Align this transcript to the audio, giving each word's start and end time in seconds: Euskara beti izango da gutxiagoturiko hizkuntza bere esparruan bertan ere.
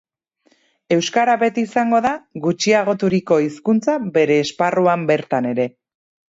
Euskara 0.95 1.35
beti 1.43 1.65
izango 1.67 1.99
da 2.05 2.13
gutxiagoturiko 2.45 3.37
hizkuntza 3.45 3.99
bere 4.17 4.39
esparruan 4.47 5.05
bertan 5.13 5.51
ere. 5.53 5.69